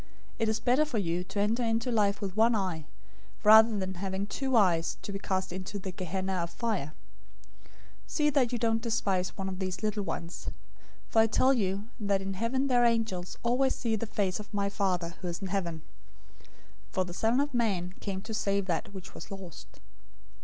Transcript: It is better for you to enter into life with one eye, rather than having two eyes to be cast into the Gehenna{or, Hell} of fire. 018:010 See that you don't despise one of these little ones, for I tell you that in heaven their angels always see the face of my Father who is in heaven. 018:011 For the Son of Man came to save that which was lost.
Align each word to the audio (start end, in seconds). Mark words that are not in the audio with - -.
It 0.39 0.49
is 0.49 0.59
better 0.59 0.83
for 0.83 0.97
you 0.97 1.23
to 1.25 1.39
enter 1.39 1.61
into 1.61 1.91
life 1.91 2.21
with 2.21 2.35
one 2.35 2.55
eye, 2.55 2.85
rather 3.43 3.77
than 3.77 3.93
having 3.93 4.25
two 4.25 4.55
eyes 4.55 4.97
to 5.03 5.11
be 5.11 5.19
cast 5.19 5.53
into 5.53 5.77
the 5.77 5.91
Gehenna{or, 5.91 6.27
Hell} 6.37 6.43
of 6.45 6.49
fire. 6.49 6.93
018:010 7.65 7.71
See 8.07 8.29
that 8.31 8.51
you 8.51 8.57
don't 8.57 8.81
despise 8.81 9.37
one 9.37 9.47
of 9.47 9.59
these 9.59 9.83
little 9.83 10.01
ones, 10.03 10.49
for 11.07 11.19
I 11.21 11.27
tell 11.27 11.53
you 11.53 11.87
that 11.99 12.19
in 12.19 12.33
heaven 12.33 12.65
their 12.65 12.83
angels 12.83 13.37
always 13.43 13.75
see 13.75 13.95
the 13.95 14.07
face 14.07 14.39
of 14.39 14.51
my 14.51 14.69
Father 14.69 15.13
who 15.21 15.27
is 15.27 15.39
in 15.39 15.49
heaven. 15.49 15.83
018:011 16.39 16.43
For 16.93 17.05
the 17.05 17.13
Son 17.13 17.39
of 17.39 17.53
Man 17.53 17.93
came 17.99 18.21
to 18.23 18.33
save 18.33 18.65
that 18.65 18.95
which 18.95 19.13
was 19.13 19.29
lost. 19.29 19.79